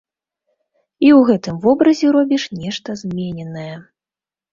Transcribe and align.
І 1.05 1.09
ў 1.17 1.27
гэтым 1.29 1.59
вобразе 1.65 2.07
робіш 2.15 2.43
нешта 2.61 2.95
змененае. 3.03 3.75